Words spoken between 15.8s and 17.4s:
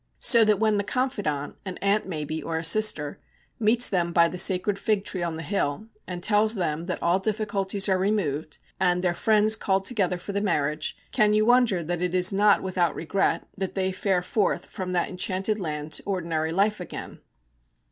to ordinary life again?